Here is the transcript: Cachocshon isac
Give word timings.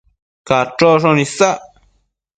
Cachocshon 0.47 1.19
isac 1.25 1.61